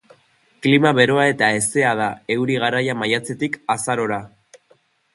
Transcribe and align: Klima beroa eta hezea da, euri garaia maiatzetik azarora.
Klima 0.65 0.93
beroa 0.99 1.25
eta 1.33 1.51
hezea 1.59 1.93
da, 2.01 2.09
euri 2.39 2.57
garaia 2.65 2.99
maiatzetik 3.05 3.63
azarora. 3.79 4.23